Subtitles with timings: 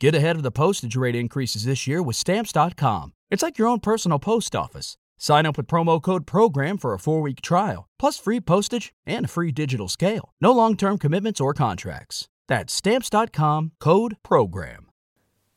[0.00, 3.12] Get ahead of the postage rate increases this year with Stamps.com.
[3.30, 4.96] It's like your own personal post office.
[5.18, 9.26] Sign up with promo code PROGRAM for a four week trial, plus free postage and
[9.26, 10.32] a free digital scale.
[10.40, 12.28] No long term commitments or contracts.
[12.48, 14.86] That's Stamps.com code PROGRAM.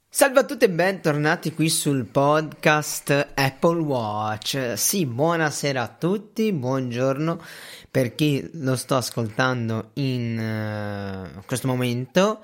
[0.10, 4.74] Salve a tutti e bentornati qui sul podcast Apple Watch.
[4.76, 7.42] Sì, buonasera a tutti, buongiorno
[7.90, 12.42] per chi lo sto ascoltando in uh, questo momento.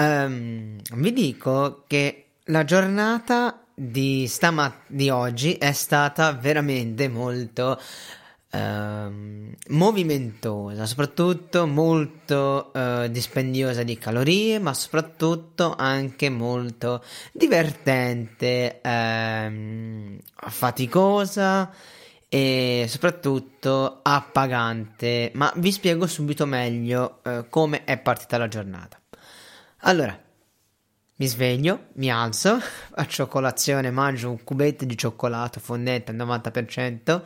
[0.00, 7.80] Um, vi dico che la giornata di, stamat- di oggi è stata veramente molto
[8.50, 20.16] Uh, movimentosa, soprattutto molto uh, dispendiosa di calorie, ma soprattutto anche molto divertente, uh,
[20.48, 21.70] faticosa
[22.26, 25.30] e soprattutto appagante.
[25.34, 28.98] Ma vi spiego subito meglio eh, come è partita la giornata.
[29.82, 30.18] Allora,
[31.16, 32.58] mi sveglio, mi alzo,
[32.94, 37.22] faccio colazione, mangio un cubetto di cioccolato fondente al 90%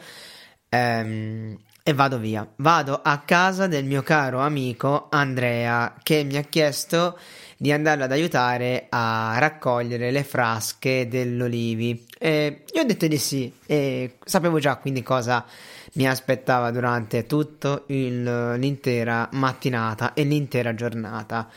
[0.69, 2.47] ehm, e vado via.
[2.57, 7.19] Vado a casa del mio caro amico Andrea che mi ha chiesto
[7.57, 12.07] di andarlo ad aiutare a raccogliere le frasche dell'olivi.
[12.19, 15.47] E io ho detto di sì e sapevo già quindi cosa
[15.95, 21.48] mi aspettava durante tutta l'intera mattinata e l'intera giornata.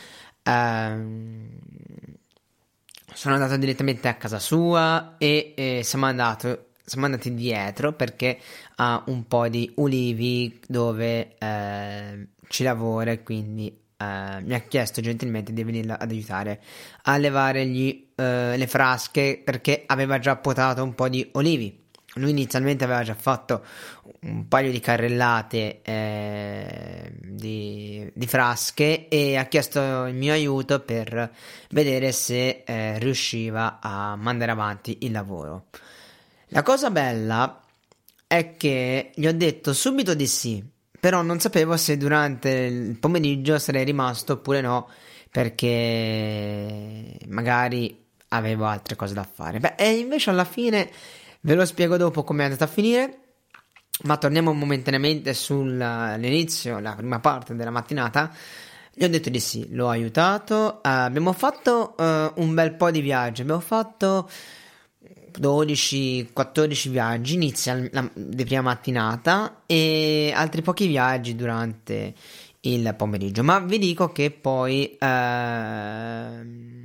[0.47, 1.49] Um,
[3.13, 8.37] sono andato direttamente a casa sua e, e siamo, andato, siamo, andati dietro perché
[8.75, 15.01] ha un po' di ulivi dove eh, ci lavora e quindi eh, mi ha chiesto
[15.01, 16.61] gentilmente di venire ad aiutare
[17.03, 21.83] a levare gli, eh, le frasche perché aveva già potato un po' di olivi.
[22.17, 23.65] Lui inizialmente aveva già fatto
[24.21, 31.29] un paio di carrellate eh, di, di, frasche e ha chiesto il mio aiuto per
[31.71, 35.65] vedere se eh, riusciva a mandare avanti il lavoro.
[36.49, 37.61] La cosa bella
[38.27, 40.63] è che gli ho detto subito di sì,
[40.97, 44.87] però non sapevo se durante il pomeriggio sarei rimasto oppure no,
[45.29, 49.59] perché magari avevo altre cose da fare.
[49.59, 50.89] Beh, e invece alla fine
[51.45, 53.19] ve lo spiego dopo come è andata a finire.
[54.03, 58.29] Ma torniamo momentaneamente sull'inizio, la prima parte della mattinata.
[58.93, 60.81] Gli ho detto di sì, l'ho aiutato.
[60.83, 63.41] Uh, abbiamo fatto uh, un bel po' di viaggi.
[63.41, 64.29] Abbiamo fatto
[65.39, 72.13] 12-14 viaggi inizia la, di prima mattinata e altri pochi viaggi durante
[72.61, 73.43] il pomeriggio.
[73.43, 74.97] Ma vi dico che poi.
[74.99, 76.83] Uh,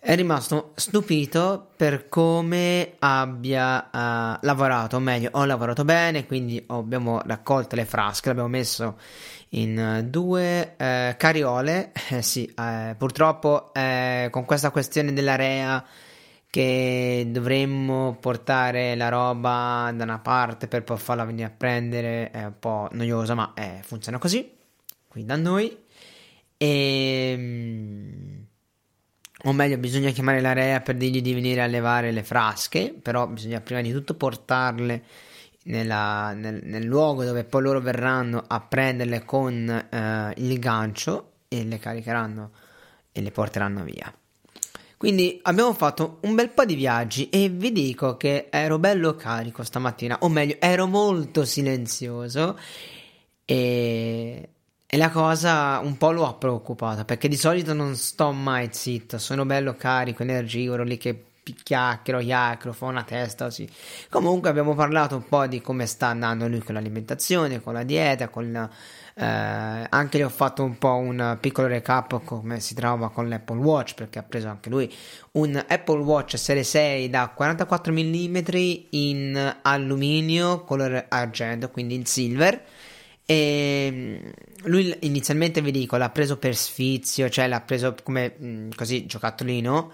[0.00, 7.20] è rimasto stupito per come abbia uh, lavorato, o meglio, ho lavorato bene, quindi abbiamo
[7.24, 8.98] raccolto le frasche, l'abbiamo messo
[9.50, 15.84] in uh, due uh, cariole, eh, sì, eh, purtroppo eh, con questa questione dell'area
[16.48, 22.44] che dovremmo portare la roba da una parte per poi farla venire a prendere è
[22.44, 24.50] un po' noiosa, ma eh, funziona così,
[25.08, 25.76] qui da noi.
[26.56, 28.37] E ehm,
[29.44, 33.60] o meglio bisogna chiamare l'area per dirgli di venire a levare le frasche, però bisogna
[33.60, 35.02] prima di tutto portarle
[35.64, 41.64] nella, nel, nel, luogo dove poi loro verranno a prenderle con eh, il gancio e
[41.64, 42.50] le caricheranno
[43.12, 44.12] e le porteranno via.
[44.96, 49.62] Quindi abbiamo fatto un bel po' di viaggi e vi dico che ero bello carico
[49.62, 52.58] stamattina, o meglio, ero molto silenzioso
[53.44, 54.48] e
[54.90, 59.18] e la cosa un po' lo ha preoccupato perché di solito non sto mai zitto,
[59.18, 61.24] sono bello carico, energivoro, lì che
[61.62, 63.68] chiacchiero, chiacchiero, fa una testa così.
[64.08, 68.28] Comunque abbiamo parlato un po' di come sta andando lui con l'alimentazione, con la dieta,
[68.28, 68.68] con la,
[69.14, 73.58] eh, anche gli ho fatto un po' un piccolo recap come si trova con l'Apple
[73.58, 74.90] Watch perché ha preso anche lui
[75.32, 78.36] un Apple Watch Serie 6 da 44 mm
[78.90, 82.64] in alluminio colore argento, quindi in silver
[83.30, 84.30] e ehm,
[84.70, 89.92] lui inizialmente vi dico l'ha preso per sfizio, cioè l'ha preso come mm, così giocattolino.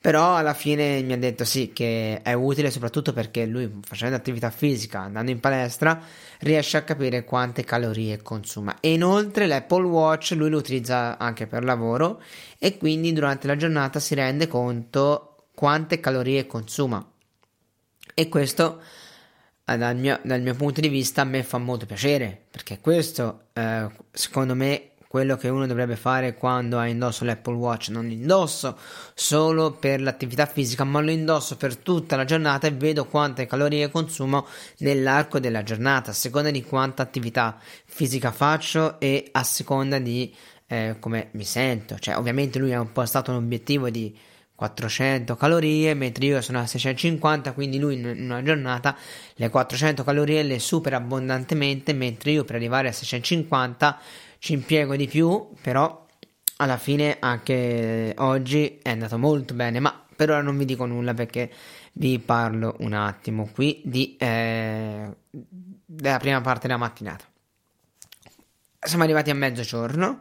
[0.00, 4.50] Però alla fine mi ha detto sì che è utile soprattutto perché lui facendo attività
[4.50, 6.00] fisica, andando in palestra,
[6.40, 8.76] riesce a capire quante calorie consuma.
[8.80, 12.22] E inoltre l'Apple Watch lui lo utilizza anche per lavoro
[12.58, 17.04] e quindi durante la giornata si rende conto quante calorie consuma.
[18.14, 18.82] E questo
[19.76, 23.88] dal mio, dal mio, punto di vista a me fa molto piacere perché questo eh,
[24.10, 28.76] secondo me quello che uno dovrebbe fare quando ha indosso l'Apple Watch non indosso
[29.14, 33.90] solo per l'attività fisica ma lo indosso per tutta la giornata e vedo quante calorie
[33.90, 34.46] consumo
[34.78, 40.34] nell'arco della giornata a seconda di quanta attività fisica faccio e a seconda di
[40.68, 41.98] eh, come mi sento.
[41.98, 44.16] Cioè, ovviamente lui ha un po' stato un obiettivo di
[44.58, 48.96] 400 calorie, mentre io sono a 650, quindi lui in una giornata
[49.34, 54.00] le 400 calorie le supera abbondantemente, mentre io per arrivare a 650
[54.40, 56.04] ci impiego di più, però
[56.56, 61.14] alla fine anche oggi è andato molto bene, ma per ora non vi dico nulla
[61.14, 61.52] perché
[61.92, 67.24] vi parlo un attimo qui di, eh, della prima parte della mattinata.
[68.80, 70.18] Siamo arrivati a mezzogiorno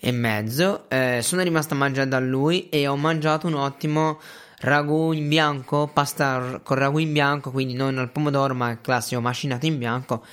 [0.00, 0.88] e mezzo.
[0.88, 4.20] Eh, sono rimasto a mangiare da lui e ho mangiato un ottimo
[4.60, 9.20] ragù in bianco, pasta con ragù in bianco, quindi non al pomodoro, ma il classico
[9.20, 10.24] macinato in bianco.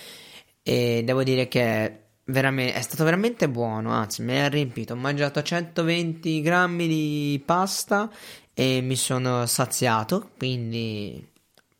[0.63, 4.93] E devo dire che è stato veramente buono, anzi mi ha riempito.
[4.93, 8.09] Ho mangiato 120 grammi di pasta
[8.53, 11.23] e mi sono saziato, quindi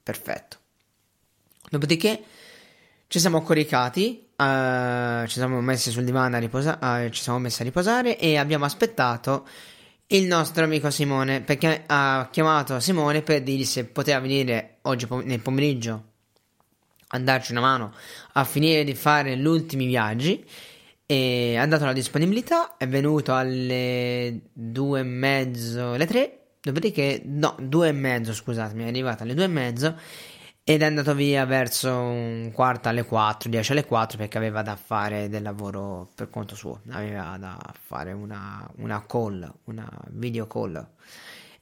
[0.04, 0.58] perfetto.
[1.70, 2.24] Dopodiché
[3.08, 7.62] ci siamo coricati Uh, ci siamo messi sul divano a riposare, uh, ci siamo messi
[7.62, 9.48] a riposare e abbiamo aspettato
[10.08, 15.24] il nostro amico Simone perché ha chiamato Simone per dirgli se poteva venire oggi pom-
[15.24, 16.04] nel pomeriggio
[17.08, 17.94] a darci una mano
[18.34, 20.46] a finire di fare gli ultimi viaggi.
[21.08, 27.56] E ha dato la disponibilità è venuto alle due e mezzo alle tre dopodiché no
[27.60, 29.96] due e mezzo scusatemi è arrivato alle due e mezzo
[30.68, 34.76] ed è andato via verso un quarto alle 4, 10 alle 4 perché aveva da
[34.76, 40.84] fare del lavoro per conto suo, aveva da fare una, una call, una video call.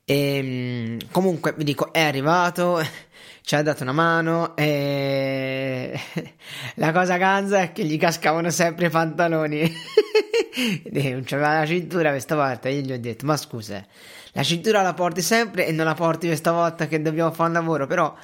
[0.05, 2.81] E ehm, comunque vi dico, è arrivato,
[3.43, 5.99] ci ha dato una mano e
[6.75, 9.69] la cosa ganza è che gli cascavano sempre i pantaloni.
[10.91, 12.69] non c'aveva la cintura questa volta.
[12.69, 13.85] Io gli ho detto: Ma scusa,
[14.31, 17.55] la cintura la porti sempre e non la porti questa volta che dobbiamo fare un
[17.55, 18.15] lavoro, però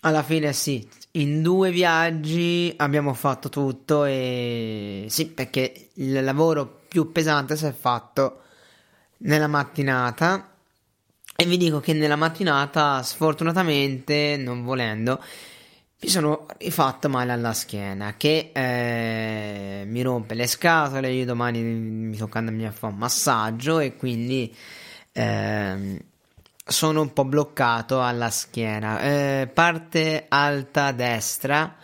[0.00, 7.10] alla fine sì, in due viaggi abbiamo fatto tutto e sì, perché il lavoro più
[7.12, 8.42] pesante si è fatto
[9.18, 10.52] nella mattinata.
[11.40, 15.22] E vi dico che nella mattinata sfortunatamente, non volendo,
[16.00, 22.16] mi sono rifatto male alla schiena che eh, mi rompe le scatole, io domani mi
[22.16, 24.54] tocca andarmi a fare un massaggio e quindi...
[25.12, 26.06] Eh,
[26.68, 29.00] sono un po' bloccato alla schiena.
[29.00, 31.76] Eh, parte alta destra,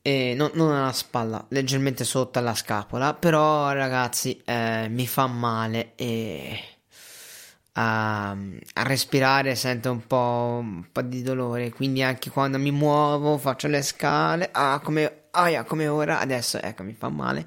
[0.00, 3.14] eh, no, non alla spalla, leggermente sotto alla scapola.
[3.14, 6.58] Però, ragazzi, eh, mi fa male e
[7.72, 11.70] a, a, respirare sento un po', un po', di dolore.
[11.70, 14.50] Quindi, anche quando mi muovo, faccio le scale.
[14.52, 17.46] Ah, come, ah, come ora, adesso ecco, mi fa male.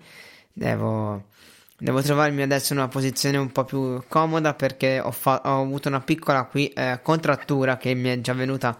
[0.52, 1.36] Devo
[1.80, 5.88] Devo trovarmi adesso in una posizione un po' più comoda perché ho, fa- ho avuto
[5.90, 8.76] una piccola qui, eh, contrattura che mi è già venuta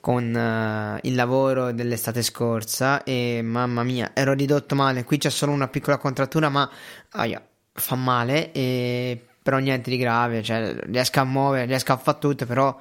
[0.00, 5.04] con uh, il lavoro dell'estate scorsa e mamma mia ero ridotto male.
[5.04, 6.68] Qui c'è solo una piccola contrattura ma
[7.10, 7.40] aia,
[7.72, 12.46] fa male e però niente di grave cioè riesco a muovere riesco a fare tutto
[12.46, 12.78] però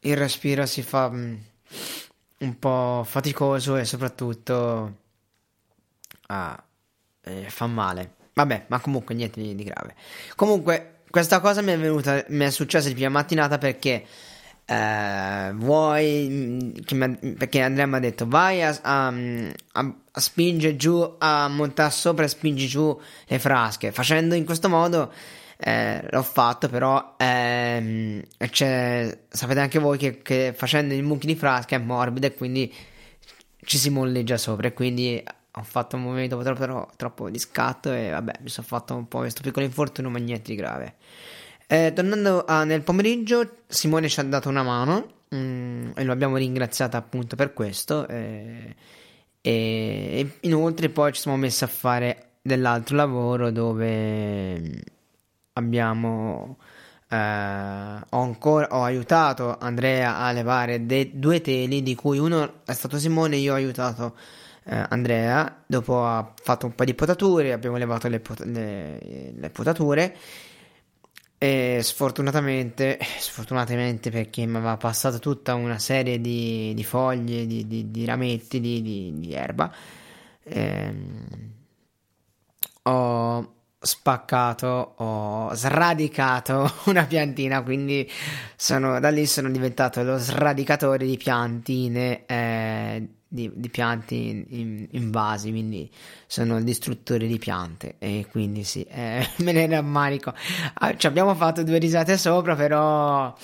[0.00, 1.38] il respiro si fa um,
[2.38, 4.96] un po' faticoso e soprattutto
[6.28, 6.54] uh,
[7.24, 8.14] eh, fa male.
[8.34, 9.94] Vabbè, ma comunque niente di, grave.
[10.34, 14.04] Comunque, questa cosa mi è venuta, mi è successa di prima mattinata perché.
[14.66, 21.16] Eh, vuoi mi, perché Andrea mi ha detto vai a, a, a, a spingere giù
[21.18, 25.12] a montare sopra e spingi giù le frasche facendo in questo modo
[25.58, 28.22] eh, l'ho fatto però ehm,
[29.28, 32.72] sapete anche voi che, che facendo il mucchi di frasche è morbido e quindi
[33.64, 35.22] ci si molleggia sopra e quindi
[35.56, 39.18] ho fatto un movimento troppo, troppo di scatto e vabbè, mi sono fatto un po'
[39.18, 40.94] questo piccolo infortunio, ma niente di grave.
[41.66, 46.36] Eh, tornando a, nel pomeriggio, Simone ci ha dato una mano mm, e lo abbiamo
[46.36, 48.06] ringraziato appunto per questo.
[48.08, 48.74] Eh,
[49.40, 54.82] e inoltre poi ci siamo messi a fare dell'altro lavoro dove
[55.52, 56.58] abbiamo
[57.08, 57.16] eh,
[58.08, 62.98] ho, ancora, ho aiutato Andrea a levare de- due teli di cui uno è stato
[62.98, 64.16] Simone e io ho aiutato
[64.66, 69.50] eh, Andrea, dopo ha fatto un po' di potature, abbiamo levato le, pot- le, le
[69.50, 70.16] potature
[71.38, 77.90] e sfortunatamente, sfortunatamente perché mi aveva passato tutta una serie di, di foglie, di, di,
[77.90, 79.70] di rametti, di, erba,
[80.44, 81.52] ehm,
[82.84, 88.10] ho spaccato, ho sradicato una piantina, quindi
[88.56, 95.10] sono, da lì sono diventato lo sradicatore di piantine eh, di, di piante in, in,
[95.10, 95.90] vasi, quindi
[96.26, 100.32] sono il distruttore di piante e quindi sì, eh, me ne rammarico.
[100.74, 103.36] Ah, ci abbiamo fatto due risate sopra, però...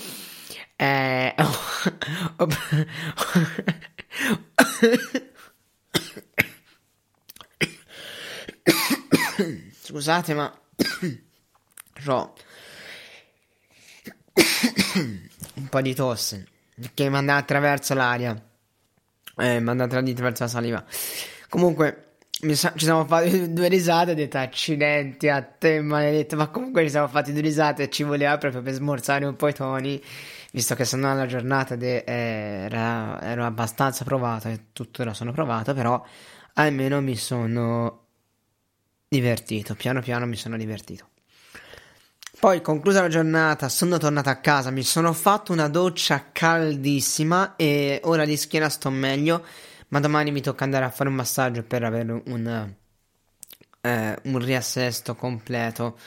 [0.76, 1.58] Eh, oh,
[2.38, 2.48] oh,
[9.82, 10.50] Scusate, ma
[12.06, 12.34] ho
[15.54, 16.46] un po' di tosse
[16.94, 18.49] che mi andava attraverso l'aria.
[19.36, 20.84] Eh, mi andava attraverso la saliva.
[21.48, 22.14] Comunque,
[22.52, 24.12] sa- ci siamo fatti due risate.
[24.12, 26.36] Ho detto accidenti a te, maledetto.
[26.36, 29.48] Ma comunque ci siamo fatti due risate e ci voleva proprio per smorzare un po'
[29.48, 30.00] i toni.
[30.52, 36.02] Visto che sono alla giornata de- era, ero abbastanza provato e tuttora sono provato, però
[36.54, 38.06] almeno mi sono
[39.08, 39.74] divertito.
[39.74, 41.09] Piano piano mi sono divertito.
[42.40, 48.00] Poi, conclusa la giornata, sono tornato a casa, mi sono fatto una doccia caldissima e
[48.04, 49.44] ora di schiena sto meglio,
[49.88, 52.74] ma domani mi tocca andare a fare un massaggio per avere un,
[53.82, 55.98] eh, un riassesto completo,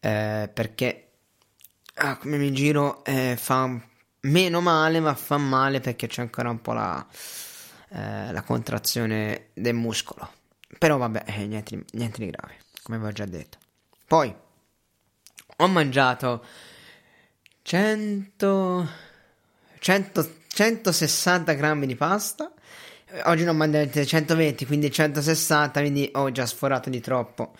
[0.00, 1.12] eh, perché
[1.94, 3.74] ah, come mi giro eh, fa
[4.20, 7.06] meno male, ma fa male perché c'è ancora un po' la,
[7.88, 10.30] eh, la contrazione del muscolo.
[10.78, 13.56] Però vabbè, eh, niente, niente di grave, come vi ho già detto.
[14.06, 14.48] Poi
[15.62, 16.44] ho mangiato
[17.62, 18.88] 100,
[19.78, 22.52] 100 160 grammi di pasta.
[23.24, 27.54] Oggi non ho mangiato 120, quindi 160, quindi ho già sforato di troppo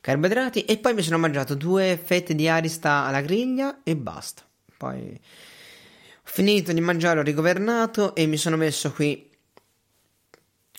[0.00, 0.64] carboidrati.
[0.64, 4.42] E poi mi sono mangiato due fette di arista alla griglia e basta.
[4.76, 9.30] Poi ho finito di mangiare, ho rigovernato e mi sono messo qui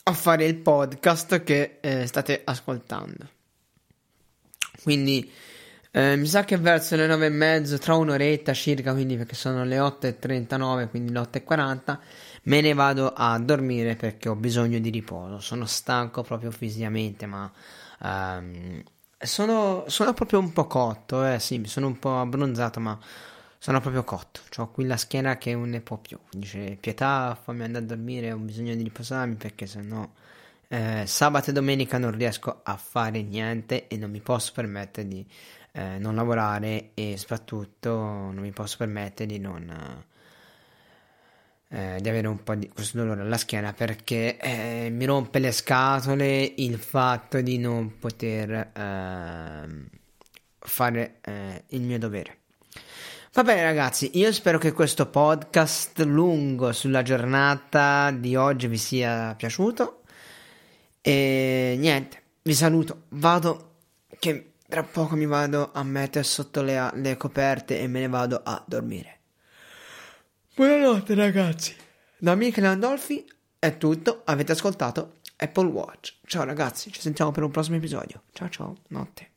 [0.03, 3.29] a fare il podcast che eh, state ascoltando.
[4.83, 5.31] Quindi
[5.95, 9.63] eh, mi sa che verso le nove e mezzo, tra un'oretta circa, quindi perché sono
[9.63, 11.97] le 8.39, quindi le 8.40,
[12.45, 15.39] me ne vado a dormire perché ho bisogno di riposo.
[15.39, 17.51] Sono stanco proprio fisicamente, ma
[18.01, 18.81] um,
[19.19, 22.97] sono, sono, proprio un po' cotto, eh sì, mi sono un po' abbronzato, ma
[23.59, 24.39] sono proprio cotto.
[24.57, 26.17] Ho qui la schiena che non ne può più.
[26.31, 30.09] Dice, pietà, fammi andare a dormire, ho bisogno di riposarmi perché sennò...
[30.69, 35.23] Eh, sabato e domenica non riesco a fare niente e non mi posso permettere di
[35.73, 40.05] eh, non lavorare e soprattutto non mi posso permettere di non
[41.73, 45.51] eh, di avere un po' di questo dolore alla schiena perché eh, mi rompe le
[45.51, 49.87] scatole il fatto di non poter ehm,
[50.59, 52.37] fare eh, il mio dovere.
[53.33, 59.33] Va bene ragazzi, io spero che questo podcast lungo sulla giornata di oggi vi sia
[59.35, 60.03] piaciuto
[61.01, 63.71] e niente, vi saluto, vado
[64.19, 68.41] che tra poco mi vado a mettere sotto le, le coperte e me ne vado
[68.43, 69.19] a dormire.
[70.55, 71.75] Buonanotte ragazzi.
[72.17, 73.23] Da Michele Andolfi
[73.59, 74.23] è tutto.
[74.25, 76.15] Avete ascoltato Apple Watch.
[76.25, 78.23] Ciao ragazzi, ci sentiamo per un prossimo episodio.
[78.31, 79.32] Ciao ciao, notte.